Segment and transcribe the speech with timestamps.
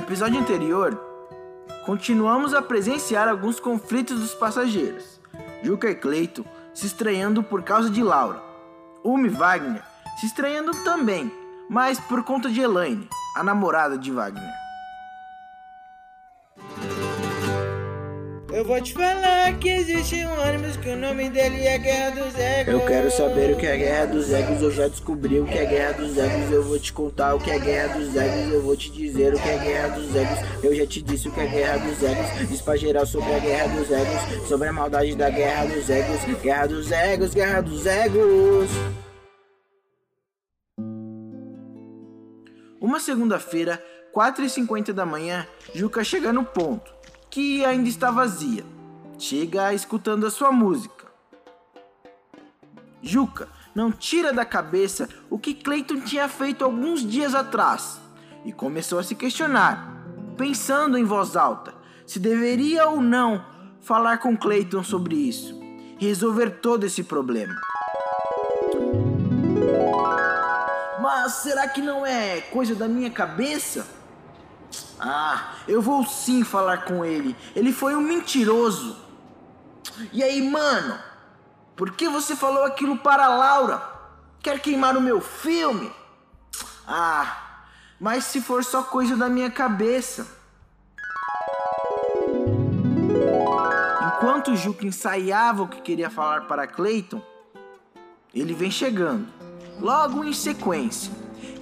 [0.00, 0.98] episódio anterior,
[1.84, 5.20] continuamos a presenciar alguns conflitos dos passageiros.
[5.62, 8.42] Juca e Cleito se estranhando por causa de Laura.
[9.04, 9.82] Uma e Wagner
[10.18, 11.30] se estranhando também,
[11.68, 14.69] mas por conta de Elaine, a namorada de Wagner.
[18.52, 22.34] Eu vou te falar que existe um ônibus que o nome dele é Guerra dos
[22.36, 22.74] Egos.
[22.74, 25.66] Eu quero saber o que é Guerra dos Egos, eu já descobri o que é
[25.66, 28.76] Guerra dos Egos, eu vou te contar o que é Guerra dos Egos, eu vou
[28.76, 31.46] te dizer o que é Guerra dos Egos, eu já te disse o que é
[31.46, 35.30] Guerra dos Egos, diz pra geral sobre a Guerra dos Egos, sobre a maldade da
[35.30, 38.70] Guerra dos Egos, Guerra dos Egos, Guerra dos Egos.
[42.80, 43.80] Uma segunda-feira,
[44.12, 48.64] 4h50 da manhã, Juca chega no ponto que ainda está vazia.
[49.18, 51.06] Chega escutando a sua música.
[53.02, 58.00] Juca não tira da cabeça o que Clayton tinha feito alguns dias atrás
[58.44, 60.04] e começou a se questionar,
[60.36, 61.74] pensando em voz alta
[62.06, 63.44] se deveria ou não
[63.80, 65.60] falar com Clayton sobre isso
[66.00, 67.54] resolver todo esse problema.
[70.98, 73.86] Mas será que não é coisa da minha cabeça?
[75.02, 77.34] Ah, eu vou sim falar com ele.
[77.56, 78.98] Ele foi um mentiroso.
[80.12, 80.98] E aí, mano?
[81.74, 83.82] Por que você falou aquilo para a Laura?
[84.42, 85.90] Quer queimar o meu filme?
[86.86, 87.64] Ah,
[87.98, 90.26] mas se for só coisa da minha cabeça.
[94.02, 97.22] Enquanto Juca ensaiava o que queria falar para Clayton,
[98.34, 99.26] ele vem chegando,
[99.80, 101.10] logo em sequência.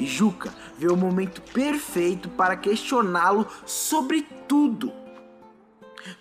[0.00, 4.92] Juca vê o momento perfeito para questioná-lo sobre tudo.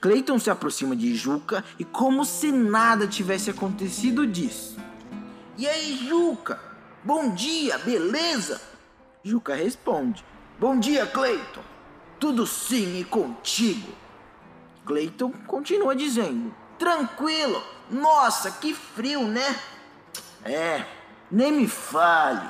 [0.01, 4.75] Clayton se aproxima de Juca e, como se nada tivesse acontecido, diz:
[5.57, 6.59] E aí, Juca?
[7.03, 8.59] Bom dia, beleza?
[9.23, 10.25] Juca responde:
[10.59, 11.61] Bom dia, Clayton.
[12.19, 13.91] Tudo sim e contigo.
[14.85, 17.61] Clayton continua dizendo: Tranquilo.
[17.89, 19.55] Nossa, que frio, né?
[20.43, 20.85] É,
[21.31, 22.49] nem me fale.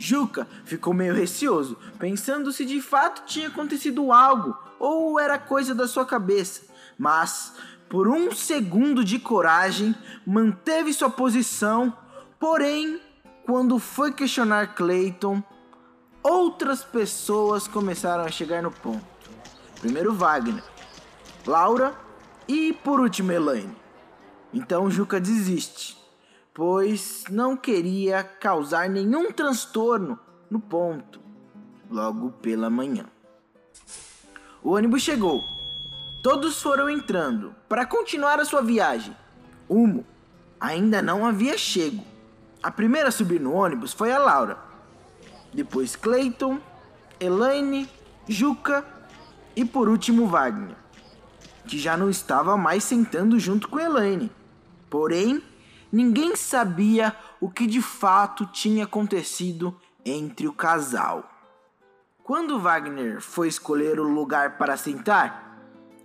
[0.00, 5.86] Juca ficou meio receoso, pensando se de fato tinha acontecido algo ou era coisa da
[5.86, 6.62] sua cabeça,
[6.98, 7.52] mas
[7.86, 9.94] por um segundo de coragem
[10.26, 11.94] manteve sua posição.
[12.38, 12.98] Porém,
[13.44, 15.42] quando foi questionar Clayton,
[16.22, 19.04] outras pessoas começaram a chegar no ponto.
[19.82, 20.64] Primeiro Wagner,
[21.46, 21.94] Laura
[22.48, 23.76] e por último Elaine.
[24.50, 25.99] Então Juca desiste
[26.54, 30.18] pois não queria causar nenhum transtorno
[30.50, 31.20] no ponto,
[31.90, 33.06] logo pela manhã.
[34.62, 35.44] O ônibus chegou.
[36.22, 39.16] Todos foram entrando para continuar a sua viagem.
[39.68, 40.04] Humo
[40.60, 42.04] ainda não havia chego.
[42.62, 44.58] A primeira a subir no ônibus foi a Laura.
[45.52, 46.60] Depois Clayton,
[47.18, 47.88] Elaine,
[48.28, 48.84] Juca
[49.56, 50.76] e por último Wagner,
[51.66, 54.30] que já não estava mais sentando junto com Elaine.
[54.90, 55.42] Porém,
[55.92, 61.28] ninguém sabia o que de fato tinha acontecido entre o casal.
[62.22, 65.58] Quando Wagner foi escolher o lugar para sentar,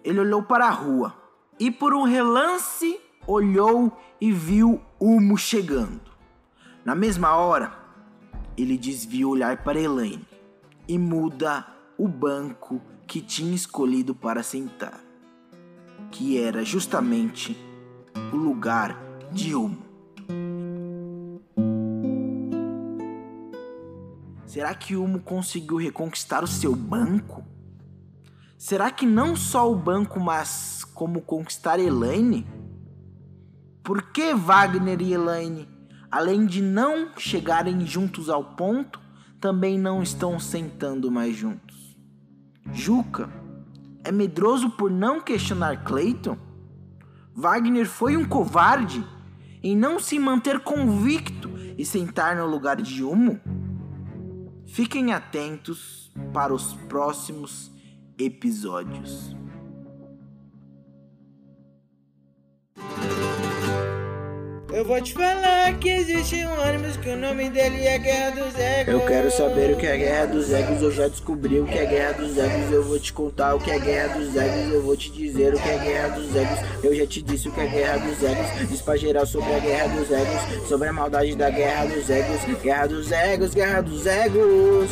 [0.03, 1.15] ele olhou para a rua
[1.59, 6.01] e, por um relance, olhou e viu Humo chegando.
[6.83, 7.73] Na mesma hora,
[8.57, 10.27] ele desvia o olhar para Elaine
[10.87, 11.65] e muda
[11.97, 14.99] o banco que tinha escolhido para sentar,
[16.11, 17.57] que era justamente
[18.31, 19.04] o lugar
[19.55, 19.85] humo.
[24.55, 27.43] Será que Humo conseguiu reconquistar o seu banco?
[28.57, 32.47] Será que não só o banco, mas como conquistar Elaine?
[33.83, 35.67] Por que Wagner e Elaine,
[36.09, 38.97] além de não chegarem juntos ao ponto,
[39.41, 41.97] também não estão sentando mais juntos?
[42.71, 43.29] Juca
[44.05, 46.37] é medroso por não questionar Clayton?
[47.35, 49.05] Wagner foi um covarde?
[49.65, 53.39] Em não se manter convicto e sentar no lugar de Humo?
[54.67, 57.71] Fiquem atentos para os próximos
[58.15, 59.35] episódios.
[64.75, 68.59] Eu vou te falar que existe um ônibus que o nome dele é Guerra dos
[68.59, 68.93] Egos.
[68.93, 71.85] Eu quero saber o que é Guerra dos Egos, eu já descobri o que é
[71.85, 74.97] Guerra dos Egos, eu vou te contar o que é Guerra dos Egos, eu vou
[74.97, 77.67] te dizer o que é Guerra dos Egos, eu já te disse o que é
[77.67, 81.49] Guerra dos Egos, diz pra geral sobre a Guerra dos Egos, sobre a maldade da
[81.49, 84.89] Guerra dos Egos, Guerra dos Egos, Guerra dos Egos.